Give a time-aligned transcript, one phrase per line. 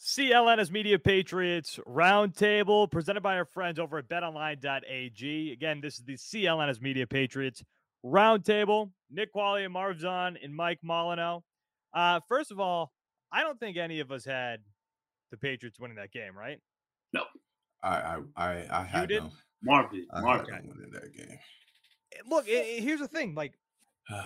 [0.00, 5.52] CLNS Media Patriots Roundtable presented by our friends over at betonline.ag.
[5.52, 7.62] Again, this is the CLNS Media Patriots
[8.04, 8.90] Roundtable.
[9.10, 11.42] Nick Quaglia and Marv Ezhan and Mike Molyneaux.
[11.94, 12.92] Uh, first of all,
[13.32, 14.60] I don't think any of us had
[15.30, 16.58] the Patriots winning that game, right?
[17.12, 17.22] No.
[17.82, 19.22] I I I, I had did?
[19.22, 19.30] no.
[19.62, 20.04] Marv did.
[20.12, 20.54] Marv did.
[20.54, 21.38] no winning that game.
[22.28, 23.34] Look, i- i- here's the thing.
[23.34, 23.54] Like,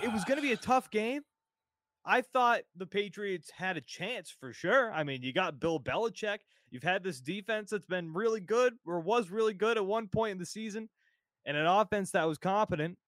[0.03, 1.23] it was going to be a tough game.
[2.05, 4.93] I thought the Patriots had a chance for sure.
[4.93, 6.39] I mean, you got Bill Belichick.
[6.71, 10.33] You've had this defense that's been really good or was really good at one point
[10.33, 10.89] in the season,
[11.45, 12.99] and an offense that was competent.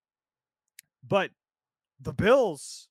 [1.06, 1.30] But
[2.00, 2.88] the Bills,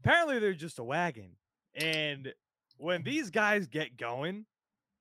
[0.00, 1.36] apparently, they're just a wagon.
[1.74, 2.32] And
[2.76, 3.10] when mm-hmm.
[3.10, 4.46] these guys get going,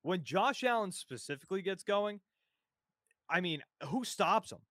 [0.03, 2.19] when Josh Allen specifically gets going,
[3.29, 4.61] I mean, who stops them?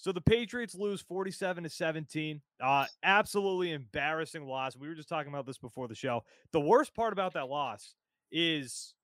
[0.00, 2.40] So the Patriots lose 47 to 17.
[2.58, 4.74] Uh, absolutely embarrassing loss.
[4.74, 6.24] We were just talking about this before the show.
[6.52, 7.94] The worst part about that loss
[8.32, 8.94] is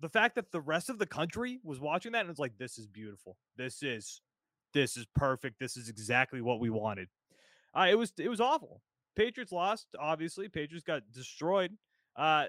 [0.00, 2.76] the fact that the rest of the country was watching that and it's like, this
[2.76, 3.38] is beautiful.
[3.56, 4.20] This is
[4.74, 5.58] this is perfect.
[5.58, 7.08] This is exactly what we wanted.
[7.74, 8.82] Uh, it was it was awful.
[9.16, 10.48] Patriots lost, obviously.
[10.48, 11.72] Patriots got destroyed.
[12.14, 12.44] Uh,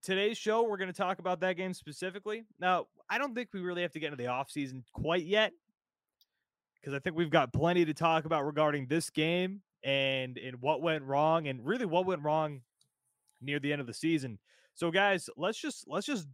[0.00, 2.44] today's show, we're going to talk about that game specifically.
[2.60, 5.52] Now, I don't think we really have to get into the offseason quite yet
[6.80, 10.82] because I think we've got plenty to talk about regarding this game and and what
[10.82, 12.60] went wrong and really what went wrong
[13.40, 14.38] near the end of the season.
[14.74, 16.26] So guys, let's just let's just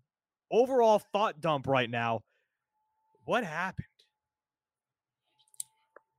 [0.50, 2.22] overall thought dump right now.
[3.24, 3.86] What happened?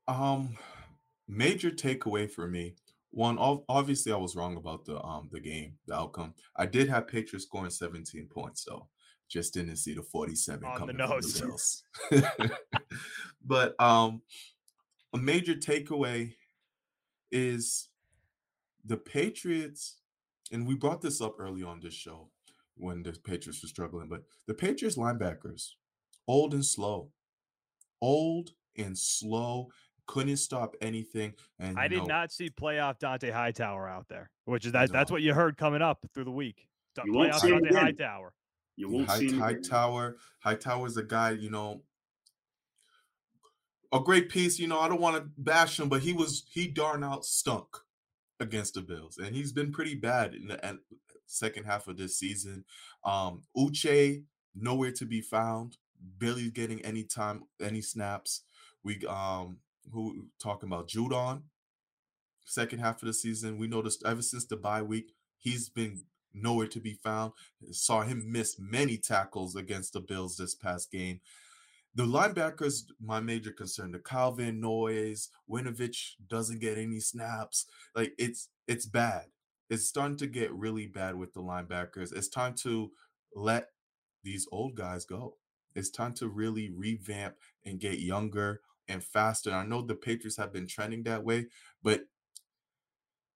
[0.07, 0.57] Um,
[1.27, 2.75] major takeaway for me.
[3.11, 6.33] One, obviously, I was wrong about the um the game, the outcome.
[6.55, 8.87] I did have Patriots scoring 17 points, though.
[9.29, 11.33] Just didn't see the 47 On the coming from nose.
[11.33, 11.83] the Bills.
[13.45, 14.21] but um,
[15.13, 16.33] a major takeaway
[17.31, 17.89] is
[18.85, 19.97] the Patriots,
[20.51, 22.29] and we brought this up early on this show
[22.75, 24.07] when the Patriots were struggling.
[24.07, 25.71] But the Patriots linebackers,
[26.27, 27.11] old and slow,
[28.01, 29.67] old and slow,
[30.05, 31.33] couldn't stop anything.
[31.59, 35.11] And I did know, not see playoff Dante Hightower out there, which is that that's
[35.11, 36.65] what you heard coming up through the week.
[36.95, 37.83] Da- You won't Playoff see him Dante again.
[37.83, 38.33] Hightower.
[38.77, 39.63] You won't High, see him High again.
[39.63, 40.17] Tower.
[40.39, 41.81] Hightower is a guy, you know,
[43.91, 44.59] a great piece.
[44.59, 47.67] You know, I don't want to bash him, but he was he darn out stunk
[48.39, 50.79] against the Bills, and he's been pretty bad in the en-
[51.25, 52.63] second half of this season.
[53.03, 54.23] Um, Uche
[54.55, 55.77] nowhere to be found.
[56.19, 58.43] Billy getting any time, any snaps.
[58.83, 59.57] We um
[59.91, 61.41] who talking about Judon.
[62.45, 66.03] Second half of the season, we noticed ever since the bye week, he's been
[66.41, 67.33] nowhere to be found.
[67.71, 71.21] Saw him miss many tackles against the Bills this past game.
[71.95, 73.91] The linebackers, my major concern.
[73.91, 77.65] The Kyle Van Noy's, Winovich doesn't get any snaps.
[77.95, 79.25] Like it's it's bad.
[79.69, 82.15] It's starting to get really bad with the linebackers.
[82.15, 82.91] It's time to
[83.35, 83.69] let
[84.23, 85.35] these old guys go.
[85.75, 89.51] It's time to really revamp and get younger and faster.
[89.51, 91.47] I know the Patriots have been trending that way,
[91.83, 92.01] but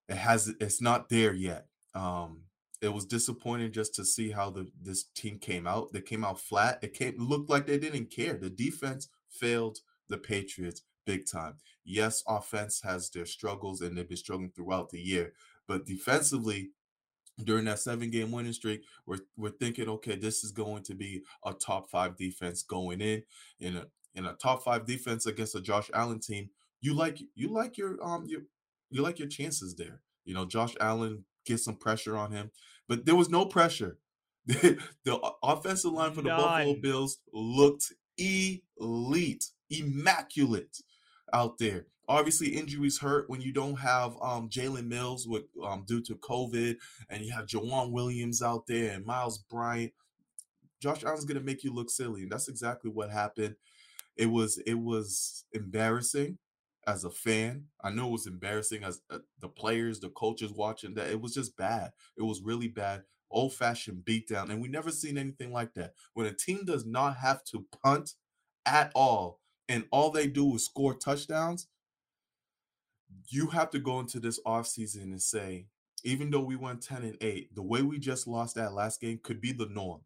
[0.07, 1.66] it has it's not there yet.
[1.94, 2.41] Um,
[2.81, 5.94] it was disappointing just to see how the this team came out.
[5.94, 6.80] They came out flat.
[6.81, 8.33] It came looked like they didn't care.
[8.33, 9.80] The defense failed
[10.10, 11.56] the Patriots big time.
[11.86, 15.33] Yes, offense has their struggles and they've been struggling throughout the year,
[15.68, 16.72] but defensively,
[17.44, 21.24] during that seven game winning streak, we're we're thinking, okay, this is going to be
[21.45, 23.24] a top five defense going in
[23.60, 23.86] in a
[24.16, 26.50] in a top five defense against a Josh Allen team.
[26.81, 28.42] You like you like your um your
[28.89, 30.01] you like your chances there.
[30.25, 32.52] You know, Josh Allen get some pressure on him,
[32.88, 33.98] but there was no pressure.
[34.46, 40.78] the offensive line for the Buffalo Bills looked elite, immaculate
[41.34, 41.86] out there.
[42.08, 46.76] Obviously, injuries hurt when you don't have um, Jalen Mills with um, due to COVID,
[47.10, 49.94] and you have Joejuan Williams out there and Myles Bryant.
[50.82, 53.56] Josh Allen's gonna make you look silly, and that's exactly what happened.
[54.18, 56.38] It was it was embarrassing
[56.88, 57.66] as a fan.
[57.83, 61.10] I know it was embarrassing as uh, the players, the coaches watching that.
[61.10, 61.92] It was just bad.
[62.18, 65.94] It was really bad, old fashioned beatdown, and we never seen anything like that.
[66.13, 68.13] When a team does not have to punt
[68.66, 69.39] at all,
[69.69, 71.68] and all they do is score touchdowns,
[73.30, 75.68] you have to go into this offseason and say,
[76.04, 79.19] even though we went 10 and 8, the way we just lost that last game
[79.22, 80.01] could be the norm.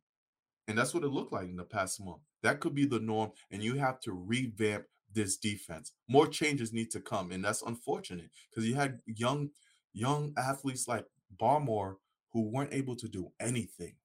[0.67, 2.21] And that's what it looked like in the past month.
[2.43, 3.31] That could be the norm.
[3.51, 5.91] And you have to revamp this defense.
[6.07, 7.31] More changes need to come.
[7.31, 9.49] And that's unfortunate because you had young,
[9.93, 11.95] young athletes like Barmore
[12.33, 13.95] who weren't able to do anything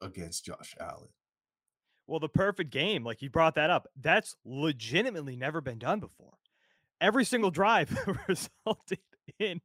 [0.00, 1.08] against Josh Allen.
[2.06, 6.34] Well, the perfect game, like you brought that up, that's legitimately never been done before.
[7.00, 7.96] Every single drive
[8.28, 9.00] resulted
[9.38, 9.60] in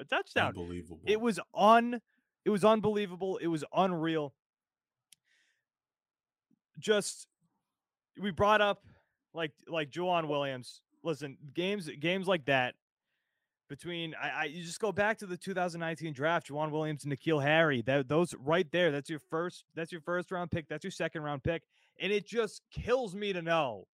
[0.00, 0.48] a touchdown.
[0.48, 1.02] Unbelievable.
[1.06, 2.00] It was un
[2.44, 3.36] it was unbelievable.
[3.38, 4.34] It was unreal.
[6.78, 7.26] Just
[8.18, 8.82] we brought up
[9.34, 10.80] like like Joejuan Williams.
[11.02, 12.74] Listen, games games like that
[13.68, 17.42] between I, I you just go back to the 2019 draft, Joejuan Williams and N'Keal
[17.42, 17.82] Harry.
[17.82, 21.22] That those right there, that's your first that's your first round pick, that's your second
[21.22, 21.62] round pick.
[22.00, 23.86] And it just kills me to know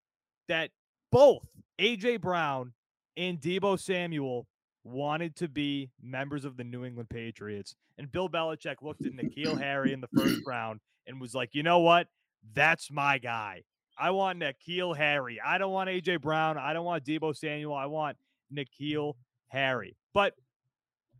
[0.48, 0.70] that
[1.10, 1.46] both
[1.78, 2.72] AJ Brown
[3.16, 4.46] and Deebo Samuel
[4.84, 7.74] wanted to be members of the New England Patriots.
[7.96, 11.62] And Bill Belichick looked at N'Keal Harry in the first round and was like, you
[11.62, 12.08] know what?
[12.54, 13.62] That's my guy.
[13.96, 15.40] I want N'Keal Harry.
[15.40, 16.58] I don't want AJ Brown.
[16.58, 17.74] I don't want Deebo Samuel.
[17.74, 18.16] I want
[18.52, 19.14] N'Keal
[19.48, 19.96] Harry.
[20.12, 20.34] But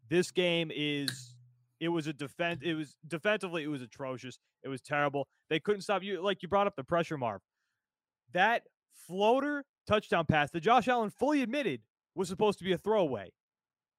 [0.08, 1.34] this game is
[1.80, 4.38] it was a defense it was defensively it was atrocious.
[4.62, 5.28] It was terrible.
[5.50, 7.42] They couldn't stop you like you brought up the pressure mark.
[8.32, 8.62] That
[9.06, 11.82] floater touchdown pass that Josh Allen fully admitted
[12.14, 13.32] was supposed to be a throwaway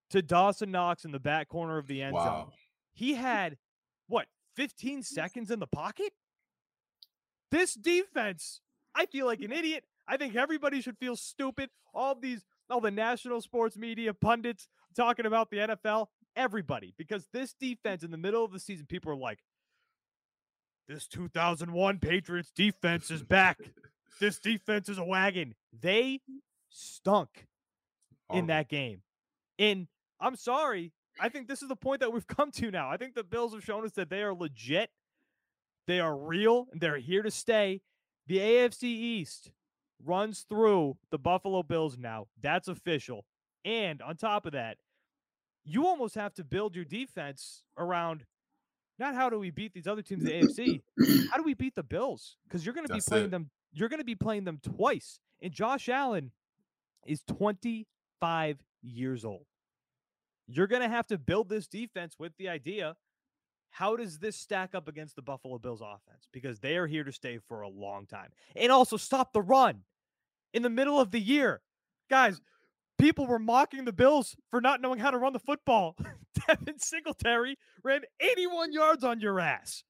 [0.10, 2.26] to Dawson Knox in the back corner of the end wow.
[2.26, 2.52] zone.
[2.94, 3.58] He had
[4.08, 6.14] what 15 seconds in the pocket?
[7.52, 8.62] This defense,
[8.96, 9.84] I feel like an idiot.
[10.08, 11.70] I think everybody should feel stupid.
[11.94, 17.54] All these, all the national sports media pundits talking about the NFL, everybody, because this
[17.54, 19.40] defense in the middle of the season, people are like,
[20.88, 23.60] this 2001 Patriots defense is back.
[24.20, 25.56] this defense is a wagon.
[25.82, 26.22] They
[26.70, 27.48] stunk
[28.32, 29.02] in that game.
[29.58, 29.88] And
[30.20, 30.92] I'm sorry.
[31.20, 32.90] I think this is the point that we've come to now.
[32.90, 34.92] I think the Bills have shown us that they are legit
[35.88, 37.82] they are real and they're here to stay.
[38.28, 39.52] The AFC East
[40.04, 42.28] runs through the Buffalo Bills now.
[42.42, 43.26] That's official.
[43.64, 44.78] And on top of that,
[45.64, 48.26] you almost have to build your defense around
[48.98, 50.82] not how do we beat these other teams in the AFC,
[51.32, 52.38] how do we beat the Bills?
[52.48, 53.32] Because you're going to be playing it.
[53.32, 53.50] them.
[53.74, 55.20] You're going to be playing them twice.
[55.42, 56.32] And Josh Allen
[57.06, 59.46] is 25 years old.
[60.48, 62.96] You're going to have to build this defense with the idea
[63.76, 66.30] how does this stack up against the Buffalo Bills offense?
[66.32, 68.30] Because they are here to stay for a long time.
[68.56, 69.82] And also stop the run
[70.54, 71.60] in the middle of the year.
[72.10, 72.40] Guys,
[72.98, 75.98] people were mocking the Bills for not knowing how to run the football.
[76.48, 79.84] Devin Singletary ran 81 yards on your ass.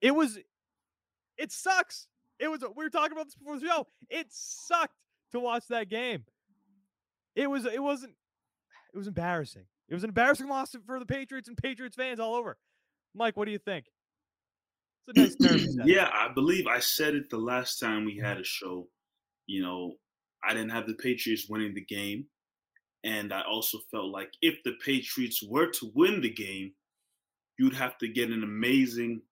[0.00, 0.36] It was,
[1.36, 2.08] it sucks.
[2.40, 3.86] It was, we were talking about this before the show.
[4.10, 4.96] It sucked
[5.30, 6.24] to watch that game.
[7.36, 8.14] It was, it wasn't,
[8.92, 9.66] it was embarrassing.
[9.88, 12.58] It was an embarrassing loss for the Patriots and Patriots fans all over.
[13.14, 13.86] Mike, what do you think?
[15.06, 18.26] It's a nice yeah, I believe I said it the last time we mm-hmm.
[18.26, 18.88] had a show.
[19.46, 19.94] You know,
[20.44, 22.26] I didn't have the Patriots winning the game.
[23.04, 26.72] And I also felt like if the Patriots were to win the game,
[27.58, 29.22] you'd have to get an amazing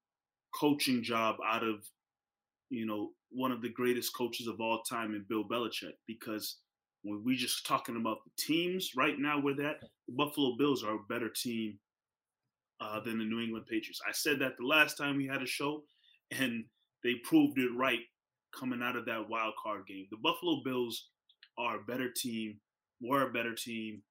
[0.55, 1.85] coaching job out of,
[2.71, 6.59] you know, one of the greatest coaches of all time in Bill Belichick because
[7.07, 10.97] when we just talking about the teams right now, where that the Buffalo Bills are
[10.97, 11.79] a better team
[12.81, 14.01] uh, than the New England Patriots.
[14.07, 15.85] I said that the last time we had a show,
[16.31, 16.65] and
[17.03, 18.01] they proved it right
[18.59, 20.07] coming out of that wild card game.
[20.11, 21.09] The Buffalo Bills
[21.59, 22.59] are a better team,
[23.01, 24.03] were a better team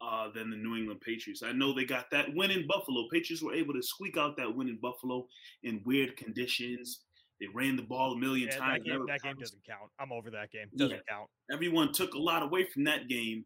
[0.00, 1.42] uh, than the New England Patriots.
[1.42, 3.06] I know they got that win in Buffalo.
[3.10, 5.26] Patriots were able to squeak out that win in Buffalo
[5.62, 7.00] in weird conditions.
[7.40, 8.84] They ran the ball a million yeah, times.
[8.84, 9.90] That game, that game doesn't count.
[10.00, 10.68] I'm over that game.
[10.76, 11.02] Doesn't yeah.
[11.08, 11.28] count.
[11.52, 13.44] Everyone took a lot away from that game,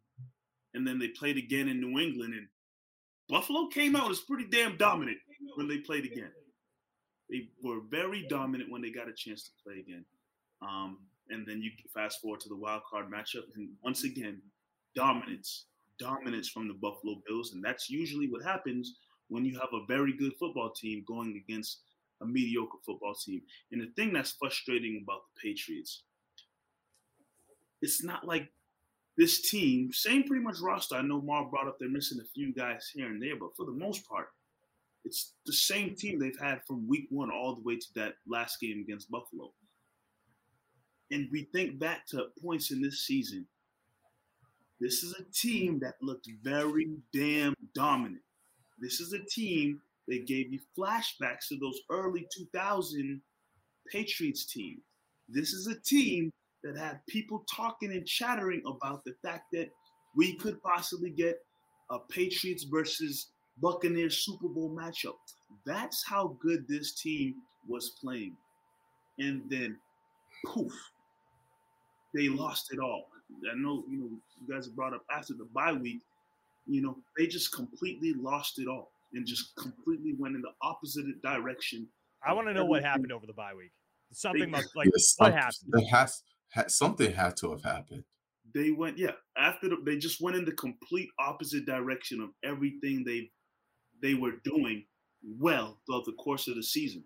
[0.74, 2.46] and then they played again in New England, and
[3.28, 5.18] Buffalo came out as pretty damn dominant
[5.56, 6.30] when they played again.
[7.28, 10.04] They were very dominant when they got a chance to play again.
[10.62, 14.40] Um, and then you fast forward to the wild card matchup, and once again,
[14.94, 15.66] dominance,
[15.98, 18.94] dominance from the Buffalo Bills, and that's usually what happens
[19.28, 21.82] when you have a very good football team going against
[22.22, 23.42] a mediocre football team.
[23.72, 26.02] And the thing that's frustrating about the Patriots,
[27.82, 28.50] it's not like
[29.16, 30.96] this team, same pretty much roster.
[30.96, 33.66] I know Mar brought up they're missing a few guys here and there, but for
[33.66, 34.28] the most part,
[35.04, 38.60] it's the same team they've had from week one all the way to that last
[38.60, 39.52] game against Buffalo.
[41.10, 43.46] And we think back to points in this season.
[44.80, 48.22] This is a team that looked very damn dominant.
[48.78, 53.22] This is a team that gave you flashbacks to those early 2000
[53.90, 54.80] Patriots teams.
[55.28, 56.32] This is a team
[56.64, 59.70] that had people talking and chattering about the fact that
[60.16, 61.40] we could possibly get
[61.90, 63.28] a Patriots versus
[63.62, 65.14] Buccaneers Super Bowl matchup.
[65.64, 67.36] That's how good this team
[67.68, 68.36] was playing.
[69.18, 69.78] And then,
[70.44, 70.72] poof,
[72.14, 73.06] they lost it all.
[73.50, 76.00] I know, you know, you guys brought up after the bye week,
[76.66, 81.04] you know, they just completely lost it all and just completely went in the opposite
[81.22, 81.88] direction.
[82.26, 83.72] I want to know what happened over the bye week.
[84.12, 85.72] Something they, like yes, what happened?
[85.74, 86.22] It has
[86.68, 88.04] something had to have happened.
[88.52, 89.12] They went, yeah.
[89.36, 93.30] After the, they just went in the complete opposite direction of everything they
[94.02, 94.84] they were doing
[95.38, 97.04] well throughout the course of the season.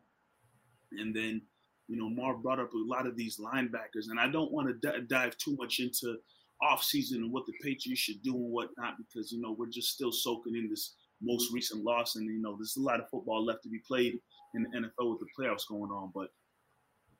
[0.92, 1.42] And then,
[1.88, 4.75] you know, Marv brought up a lot of these linebackers, and I don't want to
[4.75, 6.16] d- dive too much into
[6.62, 10.12] offseason and what the Patriots should do and whatnot because you know we're just still
[10.12, 13.62] soaking in this most recent loss, and you know there's a lot of football left
[13.62, 14.18] to be played
[14.54, 16.11] in the NFL with the playoffs going on.
[16.14, 16.28] But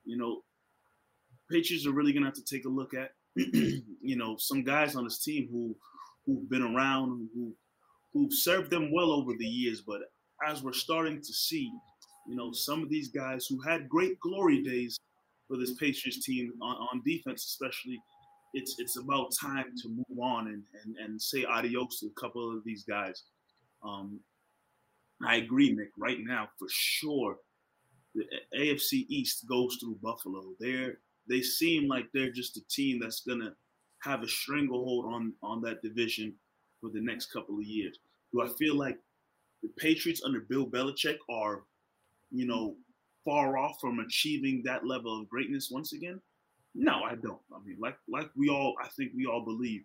[0.05, 0.43] you know,
[1.51, 5.05] Patriots are really gonna have to take a look at you know some guys on
[5.05, 5.77] this team who
[6.27, 7.53] who've been around, who
[8.13, 9.81] who've served them well over the years.
[9.81, 10.03] But
[10.47, 11.71] as we're starting to see,
[12.27, 14.99] you know, some of these guys who had great glory days
[15.49, 18.01] for this Patriots team on, on defense, especially,
[18.55, 22.57] it's it's about time to move on and, and, and say adios to a couple
[22.57, 23.23] of these guys.
[23.85, 24.21] Um,
[25.25, 25.91] I agree, Nick.
[25.97, 27.37] Right now, for sure,
[28.15, 28.25] the
[28.57, 30.45] AFC East goes through Buffalo.
[30.61, 30.99] They're
[31.29, 33.55] they seem like they're just a team that's gonna
[34.01, 36.35] have a stranglehold on on that division
[36.81, 37.99] for the next couple of years.
[38.33, 38.99] Do I feel like
[39.63, 41.63] the Patriots under Bill Belichick are,
[42.31, 42.77] you know,
[43.25, 46.21] far off from achieving that level of greatness once again?
[46.75, 47.41] No, I don't.
[47.55, 49.83] I mean, like like we all, I think we all believe.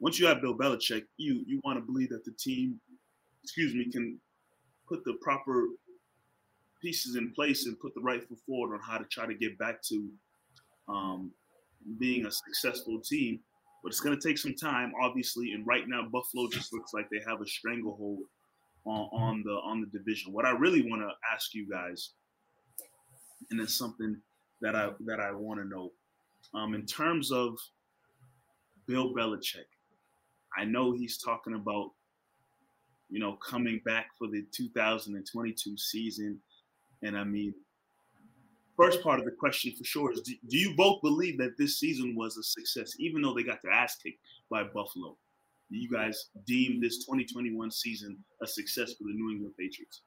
[0.00, 2.80] Once you have Bill Belichick, you you want to believe that the team,
[3.44, 4.18] excuse me, can
[4.88, 5.66] put the proper
[6.82, 9.56] pieces in place and put the right foot forward on how to try to get
[9.58, 10.10] back to
[10.88, 11.30] um,
[11.98, 13.38] being a successful team.
[13.82, 15.52] But it's going to take some time, obviously.
[15.52, 18.20] And right now, Buffalo just looks like they have a stranglehold
[18.86, 20.32] on, on the on the division.
[20.32, 22.10] What I really want to ask you guys,
[23.50, 24.16] and it's something
[24.62, 25.92] that I that I want to know,
[26.54, 27.58] um, in terms of
[28.86, 29.68] Bill Belichick.
[30.56, 31.90] I know he's talking about,
[33.10, 36.40] you know, coming back for the 2022 season,
[37.02, 37.54] and I mean,
[38.76, 41.78] first part of the question for sure is do, do, you both believe that this
[41.78, 44.18] season was a success, even though they got their ass kicked
[44.50, 45.16] by Buffalo?
[45.70, 50.02] Do you guys deem this 2021 season a success for the New England Patriots?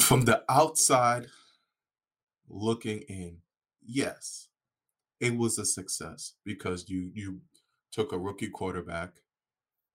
[0.00, 1.26] From the outside
[2.48, 3.38] looking in,
[3.86, 4.48] yes,
[5.20, 7.40] it was a success because you you
[7.92, 9.10] took a rookie quarterback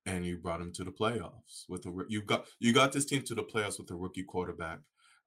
[0.05, 3.21] and you brought him to the playoffs with a you got you got this team
[3.23, 4.79] to the playoffs with a rookie quarterback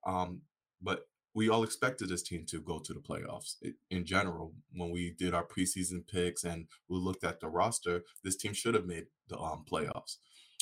[0.06, 0.42] um,
[0.80, 3.54] but we all expected this team to go to the playoffs
[3.90, 4.54] in general.
[4.72, 8.74] When we did our preseason picks and we looked at the roster, this team should
[8.74, 10.16] have made the um, playoffs.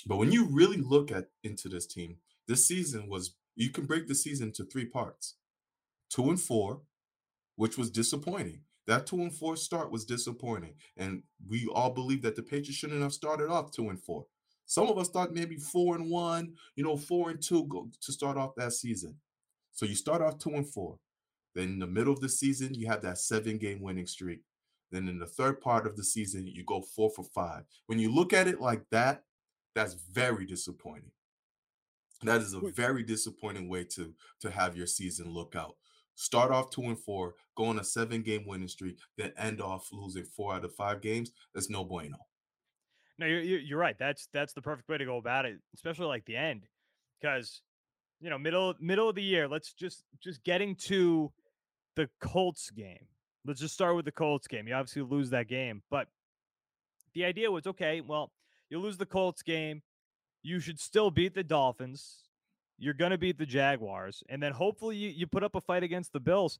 [0.07, 4.07] But when you really look at into this team, this season was you can break
[4.07, 5.37] the season to three parts:
[6.11, 6.83] two and four,
[7.55, 8.61] which was disappointing.
[8.87, 13.03] That two and four start was disappointing, and we all believe that the Patriots shouldn't
[13.03, 14.27] have started off two and four.
[14.67, 18.13] Some of us thought maybe four and one, you know, four and two go, to
[18.13, 19.17] start off that season.
[19.73, 20.99] So you start off two and four.
[21.55, 24.41] Then in the middle of the season, you have that seven game winning streak.
[24.91, 27.65] Then in the third part of the season, you go four for five.
[27.87, 29.23] When you look at it like that,
[29.75, 31.11] that's very disappointing.
[32.23, 35.77] That is a very disappointing way to to have your season look out.
[36.17, 39.89] Start off two and four, go on a seven game winning streak, then end off
[39.93, 41.31] losing four out of five games.
[41.55, 42.17] That's no bueno.
[43.19, 43.97] No, you're you're right.
[43.99, 46.63] That's that's the perfect way to go about it, especially like the end,
[47.21, 47.63] because
[48.21, 49.47] you know, middle middle of the year.
[49.47, 51.33] Let's just just getting to
[51.97, 53.07] the Colts game.
[53.45, 54.67] Let's just start with the Colts game.
[54.67, 56.09] You obviously lose that game, but
[57.15, 58.01] the idea was okay.
[58.01, 58.33] Well,
[58.69, 59.83] you lose the Colts game,
[60.43, 62.26] you should still beat the Dolphins.
[62.79, 66.13] You're gonna beat the Jaguars, and then hopefully you, you put up a fight against
[66.13, 66.59] the Bills.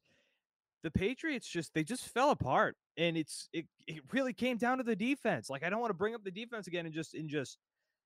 [0.83, 4.83] The Patriots just they just fell apart, and it's it it really came down to
[4.83, 5.49] the defense.
[5.49, 7.57] Like I don't want to bring up the defense again and just and just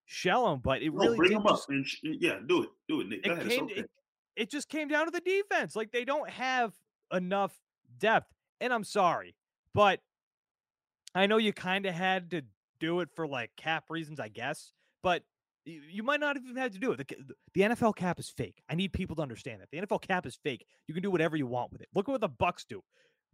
[0.06, 1.62] shell them, but it no, really bring them up.
[1.70, 3.26] And sh- yeah, do it, do it, Nick.
[3.26, 3.74] It, came, okay.
[3.82, 3.90] it,
[4.36, 5.76] it just came down to the defense.
[5.76, 6.74] Like they don't have
[7.14, 7.54] enough
[8.00, 9.36] depth, and I'm sorry,
[9.74, 10.00] but
[11.16, 12.42] I know you kind of had to
[12.80, 15.24] do it for like cap reasons, I guess, but
[15.66, 16.98] you might not even have to do it.
[16.98, 17.16] The,
[17.54, 18.62] the NFL cap is fake.
[18.70, 19.70] I need people to understand that.
[19.72, 20.66] The NFL cap is fake.
[20.88, 21.90] You can do whatever you want with it.
[21.94, 22.82] Look at what the Bucs do.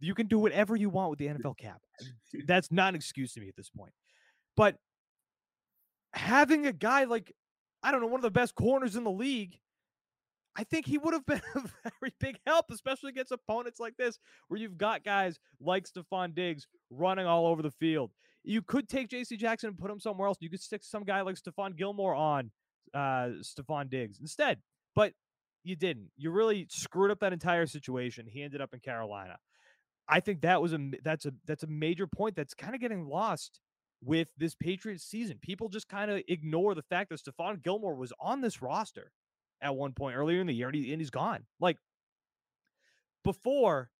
[0.00, 1.80] You can do whatever you want with the NFL cap.
[2.46, 3.92] That's not an excuse to me at this point.
[4.56, 4.76] But
[6.12, 7.32] having a guy like,
[7.82, 9.58] I don't know, one of the best corners in the league,
[10.56, 14.18] I think he would have been a very big help, especially against opponents like this,
[14.48, 18.10] where you've got guys like Stefon Diggs running all over the field.
[18.48, 19.36] You could take J.C.
[19.36, 20.38] Jackson and put him somewhere else.
[20.40, 22.50] You could stick some guy like Stephon Gilmore on
[22.94, 24.60] uh, Stefon Diggs instead,
[24.94, 25.12] but
[25.64, 26.10] you didn't.
[26.16, 28.26] You really screwed up that entire situation.
[28.26, 29.36] He ended up in Carolina.
[30.08, 33.06] I think that was a that's a that's a major point that's kind of getting
[33.06, 33.60] lost
[34.02, 35.38] with this Patriots season.
[35.42, 39.12] People just kind of ignore the fact that Stephon Gilmore was on this roster
[39.60, 41.44] at one point earlier in the year and, he, and he's gone.
[41.60, 41.76] Like
[43.24, 43.90] before,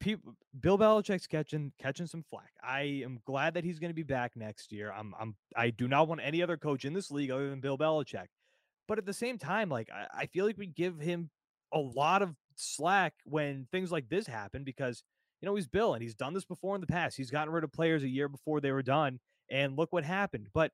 [0.00, 2.50] people, Bill Belichick's catching catching some flack.
[2.62, 4.92] I am glad that he's going to be back next year.
[4.92, 7.78] I'm I'm I do not want any other coach in this league other than Bill
[7.78, 8.26] Belichick.
[8.88, 11.30] But at the same time, like I, I feel like we give him
[11.72, 15.02] a lot of slack when things like this happen because
[15.40, 17.16] you know he's Bill and he's done this before in the past.
[17.16, 20.48] He's gotten rid of players a year before they were done, and look what happened.
[20.52, 20.72] But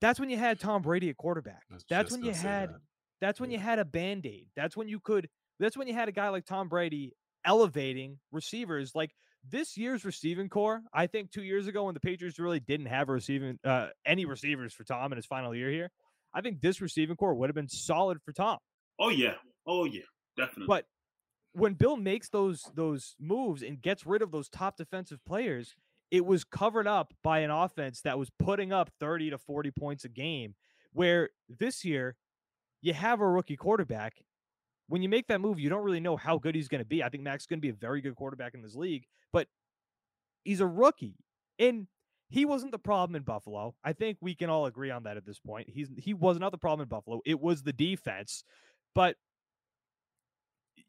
[0.00, 1.62] that's when you had Tom Brady at quarterback.
[1.88, 2.80] That's when you had that.
[3.20, 3.58] that's when yeah.
[3.58, 4.48] you had a band-aid.
[4.56, 5.28] That's when you could
[5.58, 7.12] that's when you had a guy like Tom Brady
[7.44, 9.14] elevating receivers like
[9.48, 10.82] this year's receiving corps.
[10.92, 14.24] I think two years ago when the Patriots really didn't have a receiving uh, any
[14.24, 15.90] receivers for Tom in his final year here,
[16.34, 18.58] I think this receiving corps would have been solid for Tom.
[18.98, 19.34] Oh yeah,
[19.66, 20.02] oh yeah,
[20.36, 20.66] definitely.
[20.66, 20.84] But
[21.52, 25.74] when Bill makes those those moves and gets rid of those top defensive players,
[26.10, 30.04] it was covered up by an offense that was putting up 30 to 40 points
[30.04, 30.54] a game.
[30.92, 32.16] Where this year,
[32.82, 34.14] you have a rookie quarterback.
[34.90, 37.04] When you make that move, you don't really know how good he's going to be.
[37.04, 39.46] I think Mac's going to be a very good quarterback in this league, but
[40.42, 41.14] he's a rookie.
[41.60, 41.86] And
[42.28, 43.76] he wasn't the problem in Buffalo.
[43.84, 45.70] I think we can all agree on that at this point.
[45.70, 47.20] He's he was not the problem in Buffalo.
[47.24, 48.42] It was the defense.
[48.92, 49.14] But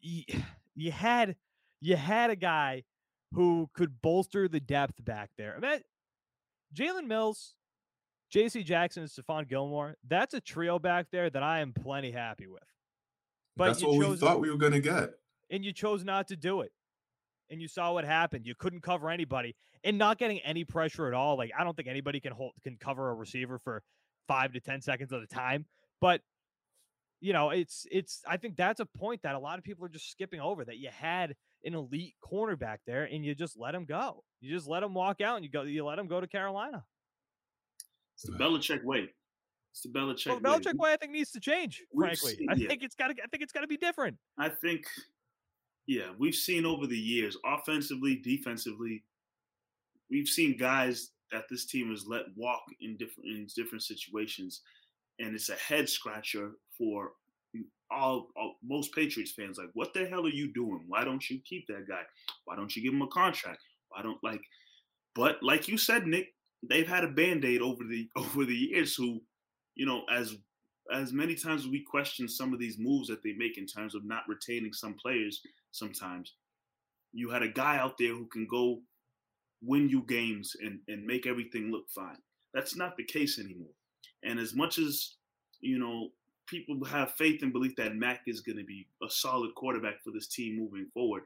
[0.00, 1.36] you, had
[1.80, 2.82] you had a guy
[3.34, 5.54] who could bolster the depth back there.
[5.56, 5.80] I mean,
[6.74, 7.54] Jalen Mills,
[8.30, 8.64] J.C.
[8.64, 9.94] Jackson, and Stephon Gilmore.
[10.08, 12.62] That's a trio back there that I am plenty happy with.
[13.56, 15.10] But that's what we thought we were going to get,
[15.50, 16.72] and you chose not to do it.
[17.50, 18.46] And you saw what happened.
[18.46, 21.36] You couldn't cover anybody, and not getting any pressure at all.
[21.36, 23.82] Like I don't think anybody can hold can cover a receiver for
[24.26, 25.66] five to ten seconds at a time.
[26.00, 26.22] But
[27.20, 29.88] you know, it's it's I think that's a point that a lot of people are
[29.88, 33.84] just skipping over that you had an elite cornerback there and you just let him
[33.84, 34.24] go.
[34.40, 36.84] You just let him walk out and you go you let him go to Carolina.
[38.14, 39.10] It's the Belichick way.
[39.72, 40.90] It's the Belichick well, Belichick way.
[40.90, 42.36] way I think needs to change, frankly.
[42.36, 42.68] Seen, I yeah.
[42.68, 44.16] think it's gotta I think it's gotta be different.
[44.38, 44.84] I think
[45.86, 49.02] yeah, we've seen over the years, offensively, defensively,
[50.10, 54.60] we've seen guys that this team has let walk in different in different situations
[55.18, 57.12] and it's a head scratcher for
[57.90, 59.58] all, all, most Patriots fans.
[59.58, 60.84] Like, what the hell are you doing?
[60.88, 62.02] Why don't you keep that guy?
[62.44, 63.60] Why don't you give him a contract?
[63.88, 64.40] Why don't like?
[65.14, 66.28] But like you said, Nick,
[66.68, 68.94] they've had a band aid over the over the years.
[68.94, 69.20] Who,
[69.74, 70.36] you know, as
[70.92, 74.04] as many times we question some of these moves that they make in terms of
[74.04, 76.34] not retaining some players, sometimes
[77.12, 78.80] you had a guy out there who can go
[79.62, 82.18] win you games and and make everything look fine.
[82.54, 83.72] That's not the case anymore.
[84.24, 85.14] And as much as
[85.60, 86.08] you know,
[86.46, 90.10] people have faith and belief that Mac is going to be a solid quarterback for
[90.10, 91.22] this team moving forward.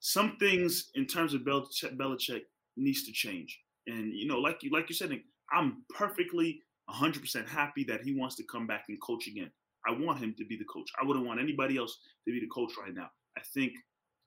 [0.00, 2.42] Some things in terms of Belichick, Belichick
[2.76, 3.60] needs to change.
[3.86, 5.10] And you know, like you like you said,
[5.52, 9.50] I'm perfectly 100% happy that he wants to come back and coach again.
[9.86, 10.90] I want him to be the coach.
[11.00, 13.10] I wouldn't want anybody else to be the coach right now.
[13.36, 13.72] I think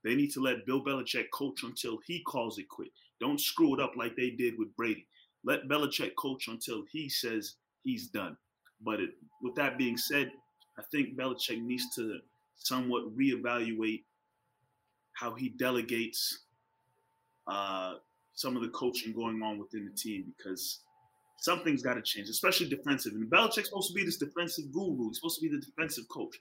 [0.04, 2.90] they need to let Bill Belichick coach until he calls it quit.
[3.20, 5.08] Don't screw it up like they did with Brady.
[5.44, 8.38] Let Belichick coach until he says he's done.
[8.82, 10.32] But it, with that being said,
[10.78, 12.20] I think Belichick needs to
[12.58, 14.04] somewhat reevaluate
[15.14, 16.40] how he delegates
[17.48, 17.96] uh,
[18.34, 20.80] some of the coaching going on within the team because
[21.38, 23.14] something's got to change, especially defensive.
[23.14, 25.08] And Belichick's supposed to be this defensive guru.
[25.10, 26.36] He's supposed to be the defensive coach.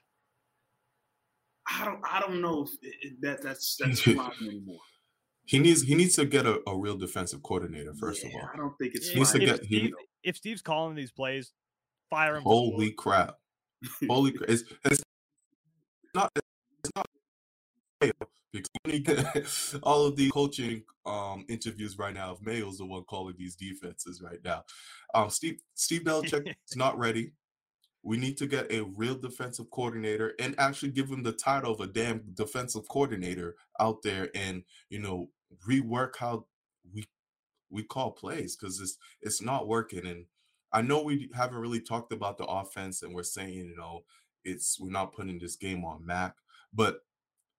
[1.67, 1.99] I don't.
[2.09, 4.07] I don't know if that that's that's
[4.41, 4.79] anymore.
[5.45, 8.49] He needs he needs to get a, a real defensive coordinator first yeah, of all.
[8.53, 9.09] I don't think it's.
[9.09, 9.63] He needs to get.
[9.63, 11.53] Steve, he, if Steve's calling these plays,
[12.09, 12.43] fire him.
[12.43, 13.35] Holy crap!
[14.07, 14.49] Holy crap!
[14.49, 15.03] It's, it's
[16.13, 16.31] not.
[16.35, 17.05] It's not
[18.83, 23.55] because all of the coaching um, interviews right now, if Mayo's the one calling these
[23.55, 24.63] defenses right now,
[25.13, 27.31] um, Steve Steve Belichick is not ready.
[28.03, 31.79] We need to get a real defensive coordinator and actually give him the title of
[31.79, 35.29] a damn defensive coordinator out there and, you know,
[35.67, 36.45] rework how
[36.93, 37.05] we
[37.69, 40.05] we call plays because it's it's not working.
[40.05, 40.25] And
[40.71, 44.03] I know we haven't really talked about the offense, and we're saying you know
[44.43, 46.35] it's we're not putting this game on Mac,
[46.73, 46.99] but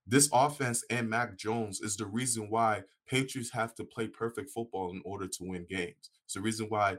[0.06, 4.90] this offense and Mac Jones is the reason why Patriots have to play perfect football
[4.90, 6.10] in order to win games.
[6.24, 6.98] It's the reason why,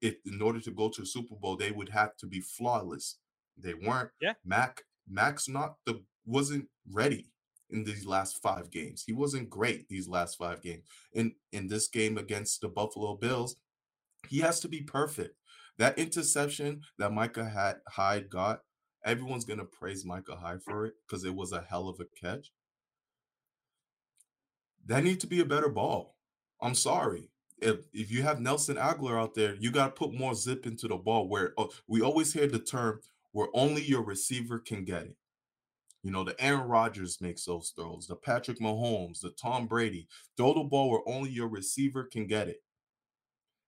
[0.00, 3.18] if in order to go to the Super Bowl, they would have to be flawless.
[3.56, 4.10] They weren't.
[4.20, 4.34] Yeah.
[4.44, 7.30] Mac Mac's not the wasn't ready
[7.70, 9.02] in these last five games.
[9.06, 10.84] He wasn't great these last five games.
[11.12, 13.56] In in this game against the Buffalo Bills,
[14.28, 15.36] he has to be perfect.
[15.78, 18.60] That interception that Micah had, Hyde got
[19.04, 22.50] everyone's gonna praise Micah Hyde for it because it was a hell of a catch.
[24.86, 26.16] That needs to be a better ball.
[26.60, 27.30] I'm sorry.
[27.58, 30.88] If if you have Nelson Agholor out there, you got to put more zip into
[30.88, 31.28] the ball.
[31.28, 33.00] Where oh, we always hear the term
[33.32, 35.16] where only your receiver can get it.
[36.02, 40.06] You know, the Aaron Rodgers makes those throws, the Patrick Mahomes, the Tom Brady.
[40.36, 42.62] Throw the ball where only your receiver can get it.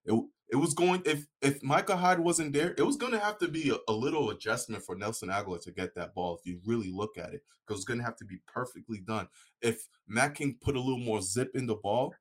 [0.04, 3.38] It, it was going if if Micah Hyde wasn't there, it was going to have
[3.38, 6.38] to be a, a, little adjustment for Nelson Agholor to get that ball.
[6.38, 9.28] If you really look at it, because it's going to have to be perfectly done.
[9.60, 12.14] If Matt King put a little more zip in the ball,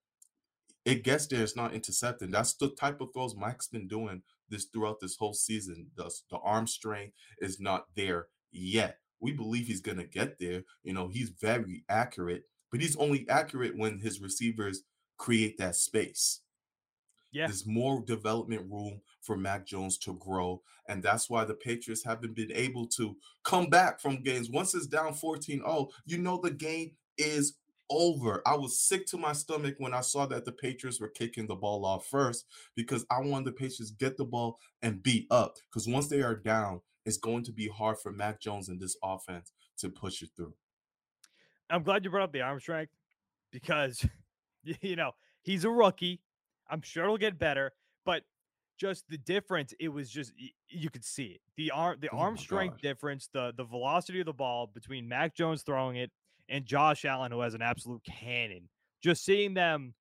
[0.85, 1.43] it gets there.
[1.43, 2.31] It's not intercepting.
[2.31, 5.87] That's the type of throws Mike's been doing this throughout this whole season.
[5.95, 8.99] The, the arm strength is not there yet.
[9.19, 10.63] We believe he's going to get there.
[10.83, 14.83] You know, he's very accurate, but he's only accurate when his receivers
[15.17, 16.41] create that space.
[17.35, 17.47] Yeah.
[17.47, 20.61] There's more development room for Mac Jones to grow.
[20.87, 24.49] And that's why the Patriots haven't been able to come back from games.
[24.49, 27.57] Once it's down 14 0, you know the game is
[27.89, 28.41] over.
[28.45, 31.55] I was sick to my stomach when I saw that the Patriots were kicking the
[31.55, 35.57] ball off first because I wanted the Patriots get the ball and beat up.
[35.69, 38.95] Because once they are down, it's going to be hard for Mac Jones and this
[39.03, 40.53] offense to push it through.
[41.69, 42.93] I'm glad you brought up the arm strength
[43.51, 44.07] because,
[44.79, 46.21] you know, he's a rookie.
[46.69, 47.71] I'm sure it'll get better,
[48.05, 48.23] but
[48.77, 50.33] just the difference, it was just
[50.67, 51.41] you could see it.
[51.57, 55.35] The arm the oh arm strength difference, the the velocity of the ball between Mac
[55.35, 56.11] Jones throwing it
[56.49, 58.69] and Josh Allen, who has an absolute cannon.
[59.01, 59.93] Just seeing them,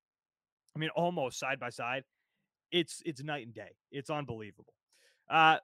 [0.75, 2.03] I mean, almost side by side,
[2.71, 3.71] it's it's night and day.
[3.91, 4.73] It's unbelievable.
[5.29, 5.57] Uh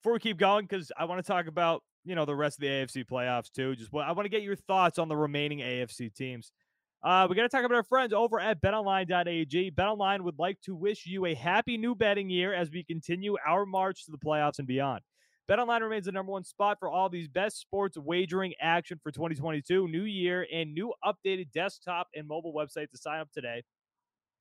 [0.00, 2.60] before we keep going, because I want to talk about you know the rest of
[2.60, 3.74] the AFC playoffs too.
[3.76, 6.52] Just I want to get your thoughts on the remaining AFC teams.
[7.02, 9.70] Uh, we got to talk about our friends over at betonline.ag.
[9.70, 13.64] BetOnline would like to wish you a happy new betting year as we continue our
[13.64, 15.00] march to the playoffs and beyond.
[15.48, 19.86] BetOnline remains the number one spot for all these best sports wagering action for 2022,
[19.86, 23.62] new year, and new updated desktop and mobile website to sign up today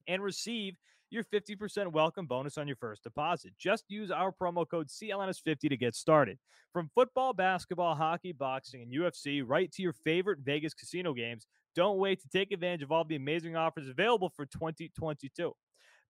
[0.08, 0.76] and receive
[1.10, 3.54] your 50% welcome bonus on your first deposit.
[3.58, 6.40] Just use our promo code CLNS50 to get started.
[6.74, 12.00] From football, basketball, hockey, boxing, and UFC, right to your favorite Vegas casino games, don't
[12.00, 15.54] wait to take advantage of all the amazing offers available for 2022.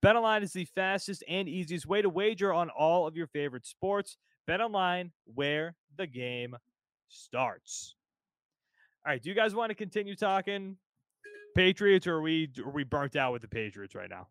[0.03, 4.15] BetOnline is the fastest and easiest way to wager on all of your favorite sports.
[4.49, 6.55] BetOnline, where the game
[7.09, 7.95] starts.
[9.05, 10.77] All right, do you guys want to continue talking
[11.53, 14.27] Patriots, or are we are we burnt out with the Patriots right now?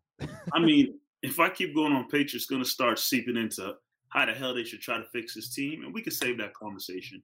[0.53, 3.75] I mean, if I keep going on Patriots, it's going to start seeping into
[4.09, 6.55] how the hell they should try to fix this team, and we can save that
[6.55, 7.21] conversation.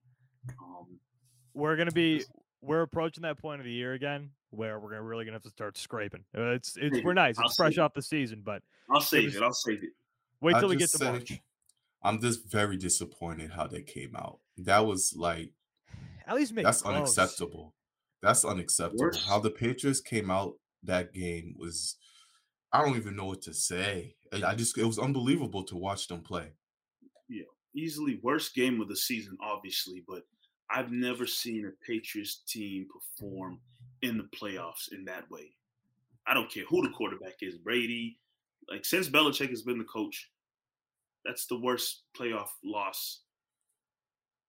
[0.62, 1.00] Um,
[1.56, 2.24] we're going to be
[2.64, 5.50] we're approaching that point of the year again where we're gonna really gonna have to
[5.50, 6.24] start scraping.
[6.36, 7.36] Uh, it's it's we're nice.
[7.40, 9.42] It's fresh off the season, but I'll save it.
[9.42, 9.90] I'll save it.
[10.42, 11.40] Wait till we get to say, March.
[12.04, 14.40] I'm just very disappointed how they came out.
[14.58, 15.52] That was like
[16.28, 16.96] at least make that's close.
[16.96, 17.74] unacceptable.
[18.22, 19.06] That's unacceptable.
[19.06, 19.26] Worse.
[19.26, 21.98] How the Patriots came out that game was
[22.72, 24.16] I don't even know what to say.
[24.32, 26.54] I just it was unbelievable to watch them play.
[27.30, 27.44] Yeah,
[27.76, 30.24] easily worst game of the season, obviously, but
[30.70, 33.60] I've never seen a Patriots team perform
[34.02, 35.52] in the playoffs in that way.
[36.26, 38.18] I don't care who the quarterback is, Brady.
[38.70, 40.30] Like since Belichick has been the coach,
[41.26, 43.22] that's the worst playoff loss.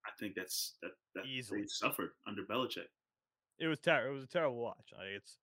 [0.07, 1.62] I think that's that that Easily.
[1.62, 2.88] they suffered under Belichick.
[3.59, 4.11] It was terrible.
[4.11, 4.92] It was a terrible watch.
[4.92, 5.38] Like it's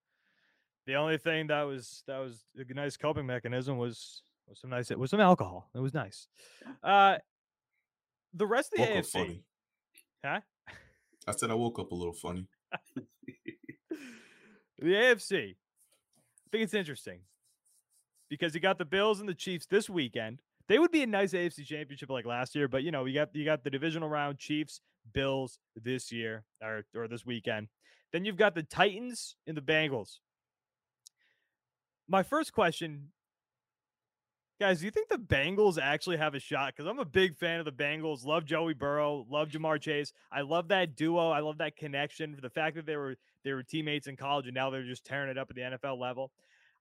[0.85, 4.91] the only thing that was that was a nice coping mechanism was was some nice
[4.91, 5.69] it was some alcohol.
[5.75, 6.27] It was nice.
[6.83, 7.17] Uh
[8.33, 9.11] the rest of the AFC.
[9.11, 9.43] Funny.
[10.23, 10.39] Huh?
[11.27, 12.47] I said I woke up a little funny.
[14.79, 15.51] the AFC.
[15.51, 17.19] I think it's interesting
[18.29, 20.39] because you got the Bills and the Chiefs this weekend.
[20.67, 23.35] They would be a nice AFC championship like last year, but you know, you got
[23.35, 24.81] you got the divisional round Chiefs,
[25.13, 27.67] Bills this year or or this weekend.
[28.11, 30.19] Then you've got the Titans and the Bengals.
[32.07, 33.09] My first question
[34.61, 36.75] Guys, do you think the Bengals actually have a shot?
[36.75, 38.23] Because I'm a big fan of the Bengals.
[38.23, 39.25] Love Joey Burrow.
[39.27, 40.13] Love Ja'Marr Chase.
[40.31, 41.31] I love that duo.
[41.31, 42.35] I love that connection.
[42.35, 45.03] For the fact that they were they were teammates in college and now they're just
[45.03, 46.31] tearing it up at the NFL level.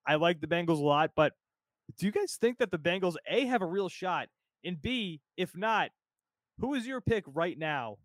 [0.06, 1.32] I like the Bengals a lot, but
[1.96, 4.28] do you guys think that the Bengals A have a real shot?
[4.62, 5.88] And B, if not,
[6.58, 7.96] who is your pick right now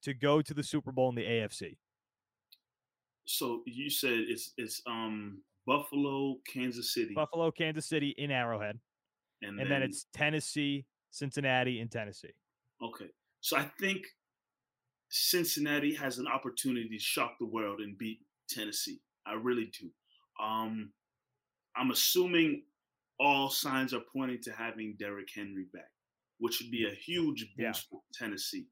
[0.00, 1.76] to go to the Super Bowl in the AFC?
[3.26, 7.12] So you said it's it's um Buffalo, Kansas City.
[7.12, 8.78] Buffalo, Kansas City in Arrowhead.
[9.42, 12.32] And, and then, then, it's Tennessee, Cincinnati, and Tennessee.
[12.82, 13.10] Okay.
[13.40, 14.04] So I think
[15.08, 19.00] Cincinnati has an opportunity to shock the world and beat Tennessee.
[19.26, 19.90] I really do.
[20.42, 20.92] Um,
[21.76, 22.62] I'm assuming
[23.18, 25.90] all signs are pointing to having Derrick Henry back,
[26.38, 27.72] which would be a huge boost yeah.
[27.90, 28.66] for Tennessee.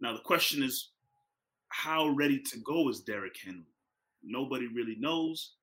[0.00, 0.90] Now the question is,
[1.68, 3.74] how ready to go is Derrick Henry?
[4.22, 5.54] Nobody really knows.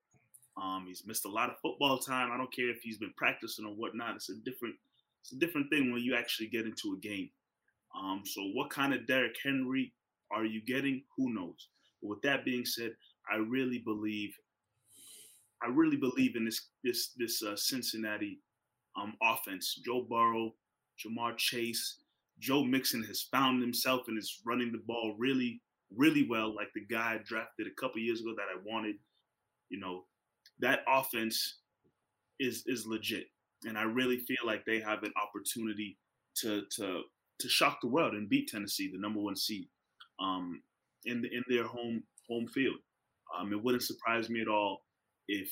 [0.60, 2.30] Um, he's missed a lot of football time.
[2.32, 4.16] I don't care if he's been practicing or whatnot.
[4.16, 4.74] It's a different,
[5.22, 7.30] it's a different thing when you actually get into a game.
[7.98, 9.92] Um, so what kind of Derrick Henry
[10.30, 11.02] are you getting?
[11.16, 11.68] Who knows?
[12.02, 12.92] But with that being said,
[13.30, 14.30] I really believe,
[15.62, 18.38] I really believe in this this this uh, Cincinnati
[19.00, 19.80] um, offense.
[19.84, 20.54] Joe Burrow,
[20.98, 21.98] Ja'Marr Chase,
[22.38, 25.60] Joe Mixon has found himself and is running the ball really,
[25.96, 28.96] really well, like the guy I drafted a couple years ago that I wanted.
[29.68, 30.04] You know,
[30.60, 31.58] that offense
[32.40, 33.26] is is legit,
[33.64, 35.98] and I really feel like they have an opportunity
[36.38, 37.02] to to
[37.40, 39.68] to shock the world and beat Tennessee, the number one seed,
[40.20, 40.60] um,
[41.04, 42.76] in the, in their home home field.
[43.38, 44.82] Um, it wouldn't surprise me at all
[45.28, 45.50] if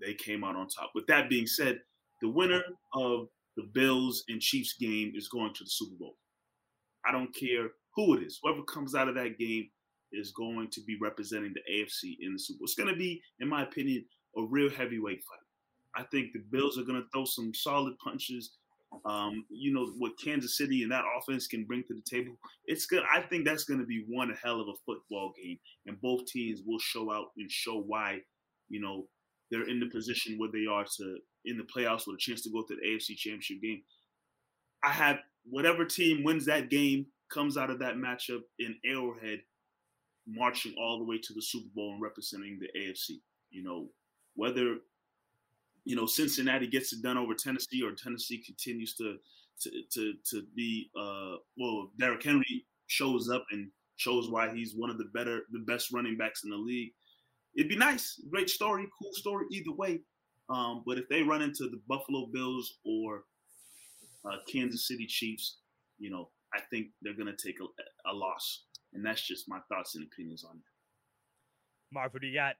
[0.00, 0.90] they came out on top.
[0.94, 1.80] With that being said,
[2.20, 2.62] the winner
[2.94, 6.16] of the Bills and Chiefs game is going to the Super Bowl.
[7.06, 8.38] I don't care who it is.
[8.42, 9.68] Whoever comes out of that game
[10.12, 12.64] is going to be representing the AFC in the Super Bowl.
[12.64, 14.04] It's going to be, in my opinion,
[14.36, 15.38] a real heavyweight fight.
[15.96, 18.52] I think the Bills are going to throw some solid punches.
[19.04, 22.36] Um, you know what Kansas City and that offense can bring to the table.
[22.66, 23.02] It's good.
[23.12, 26.62] I think that's going to be one hell of a football game, and both teams
[26.64, 28.20] will show out and show why,
[28.68, 29.06] you know,
[29.50, 32.50] they're in the position where they are to in the playoffs with a chance to
[32.50, 33.82] go to the AFC Championship game.
[34.82, 39.40] I have whatever team wins that game comes out of that matchup in Arrowhead,
[40.26, 43.20] marching all the way to the Super Bowl and representing the AFC.
[43.50, 43.88] You know,
[44.34, 44.76] whether
[45.84, 49.16] you know Cincinnati gets it done over Tennessee or Tennessee continues to
[49.60, 54.90] to to, to be uh well Derrick Henry shows up and shows why he's one
[54.90, 56.92] of the better the best running backs in the league.
[57.56, 60.00] It'd be nice, great story, cool story either way.
[60.50, 63.24] Um, but if they run into the Buffalo Bills or
[64.24, 65.58] uh, Kansas City Chiefs,
[65.98, 68.64] you know, I think they're going to take a, a, loss.
[68.92, 70.62] And that's just my thoughts and opinions on it.
[71.92, 72.56] Marv, what do you got?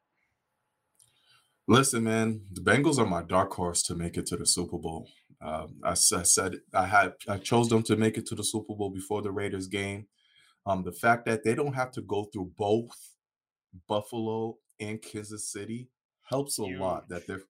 [1.67, 5.09] Listen, man, the Bengals are my dark horse to make it to the Super Bowl.
[5.41, 8.75] Um, I, I, said I had I chose them to make it to the Super
[8.75, 10.07] Bowl before the Raiders game.
[10.67, 13.15] Um, the fact that they don't have to go through both
[13.89, 15.89] Buffalo and Kansas City
[16.23, 16.81] helps a Huge.
[16.81, 17.09] lot.
[17.09, 17.43] That they're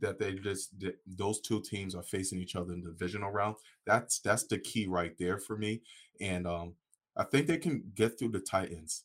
[0.00, 0.74] that they just
[1.06, 3.56] those two teams are facing each other in the divisional round.
[3.86, 5.82] That's that's the key right there for me.
[6.20, 6.74] And um,
[7.16, 9.04] I think they can get through the Titans.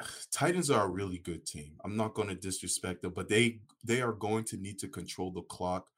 [0.32, 1.72] Titans are a really good team.
[1.84, 5.30] I'm not going to disrespect them, but they they are going to need to control
[5.30, 5.88] the clock.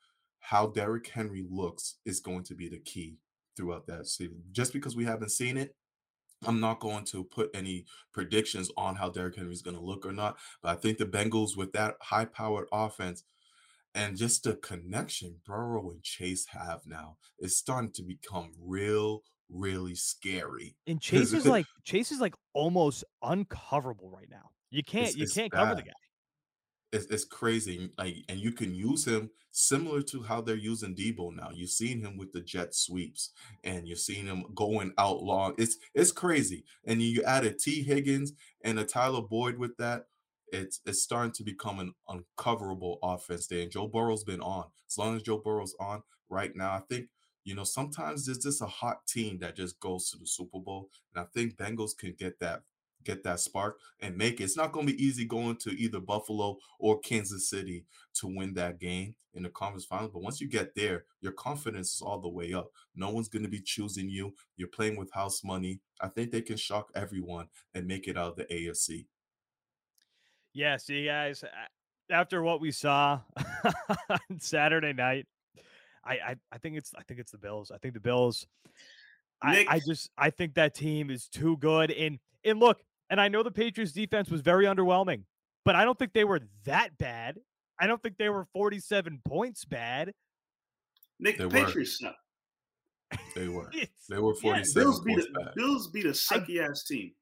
[0.40, 3.16] How Derrick Henry looks is going to be the key
[3.56, 4.42] throughout that season.
[4.52, 5.74] Just because we haven't seen it,
[6.46, 10.04] I'm not going to put any predictions on how Derrick Henry is going to look
[10.04, 10.36] or not.
[10.62, 13.24] But I think the Bengals, with that high-powered offense,
[13.94, 19.22] and just the connection Burrow and Chase have now is starting to become real,
[19.54, 20.76] really scary.
[20.86, 24.50] And Chase is like Chase is like almost uncoverable right now.
[24.70, 25.58] You can't it's, you it's can't bad.
[25.58, 25.92] cover the guy.
[26.92, 27.90] It's, it's crazy.
[27.98, 31.50] Like, and you can use him similar to how they're using Deebo now.
[31.52, 33.30] You've seen him with the jet sweeps,
[33.64, 35.54] and you've seen him going out long.
[35.58, 36.64] It's it's crazy.
[36.86, 40.06] And you add a Tee Higgins and a Tyler Boyd with that
[40.54, 43.62] it's it's starting to become an uncoverable offense there.
[43.62, 44.66] And Joe Burrow's been on.
[44.88, 47.08] As long as Joe Burrow's on right now, I think
[47.44, 50.90] you know sometimes there's just a hot team that just goes to the Super Bowl,
[51.14, 52.62] and I think Bengals can get that
[53.04, 54.44] get that spark and make it.
[54.44, 58.54] It's not going to be easy going to either Buffalo or Kansas City to win
[58.54, 60.10] that game in the conference finals.
[60.12, 62.70] But once you get there, your confidence is all the way up.
[62.96, 64.34] No one's going to be choosing you.
[64.56, 65.80] You're playing with house money.
[66.00, 69.06] I think they can shock everyone and make it out of the AFC.
[70.52, 71.44] Yeah, see, guys,
[72.10, 73.20] after what we saw
[74.08, 75.26] on Saturday night,
[76.04, 77.70] I, I, I think it's I think it's the Bills.
[77.70, 78.46] I think the Bills.
[79.42, 81.90] I, I just I think that team is too good.
[81.90, 85.22] And and look, and I know the Patriots defense was very underwhelming,
[85.64, 87.38] but I don't think they were that bad.
[87.78, 90.12] I don't think they were 47 points bad.
[91.18, 92.14] Nick, the Patriots suck.
[93.34, 93.70] They were.
[94.08, 95.54] they were 47 yeah, Bills beat a, bad.
[95.54, 97.12] Bills beat a sucky I, ass team.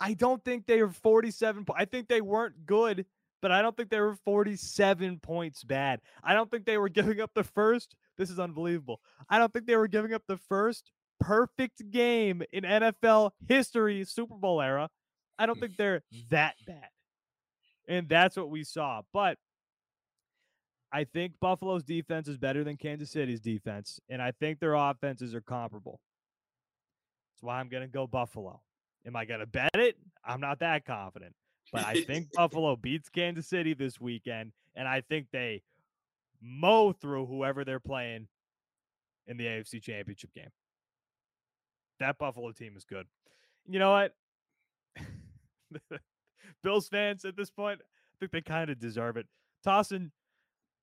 [0.00, 1.66] I don't think they were 47.
[1.74, 3.04] I think they weren't good
[3.40, 6.00] but I don't think they were 47 points bad.
[6.22, 7.94] I don't think they were giving up the first.
[8.18, 9.00] This is unbelievable.
[9.30, 14.34] I don't think they were giving up the first perfect game in NFL history, Super
[14.34, 14.90] Bowl era.
[15.38, 16.88] I don't think they're that bad.
[17.86, 19.02] And that's what we saw.
[19.12, 19.38] But
[20.92, 24.00] I think Buffalo's defense is better than Kansas City's defense.
[24.08, 26.00] And I think their offenses are comparable.
[27.34, 28.60] That's why I'm going to go Buffalo.
[29.06, 29.96] Am I going to bet it?
[30.24, 31.34] I'm not that confident.
[31.72, 34.52] But I think Buffalo beats Kansas City this weekend.
[34.74, 35.62] And I think they
[36.40, 38.28] mow through whoever they're playing
[39.26, 40.50] in the AFC Championship game.
[42.00, 43.06] That Buffalo team is good.
[43.68, 44.14] You know what?
[46.62, 49.26] Bills fans at this point, I think they kind of deserve it.
[49.64, 50.12] Tossing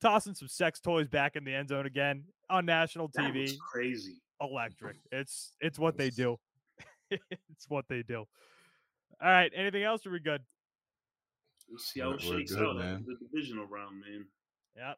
[0.02, 3.58] tossing some sex toys back in the end zone again on national TV.
[3.58, 4.22] crazy.
[4.42, 4.98] Electric.
[5.12, 6.38] It's it's what they do.
[7.10, 8.26] it's what they do.
[9.22, 9.52] All right.
[9.56, 10.06] Anything else?
[10.06, 10.42] Or are we good?
[11.70, 13.06] We'll see how it shakes out man.
[13.08, 14.26] the divisional round, man.
[14.76, 14.98] Yep.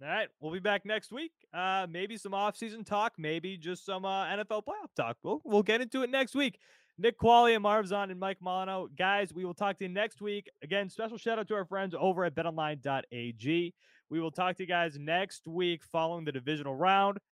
[0.00, 1.32] All right, we'll be back next week.
[1.52, 5.16] Uh, maybe some off-season talk, maybe just some uh, NFL playoff talk.
[5.24, 6.60] We'll we'll get into it next week.
[6.98, 8.88] Nick Quaglia, and Marv Ezhan, and Mike Molyneaux.
[8.96, 10.48] Guys, we will talk to you next week.
[10.62, 13.74] Again, special shout out to our friends over at betonline.ag.
[14.10, 17.18] We will talk to you guys next week following the divisional round.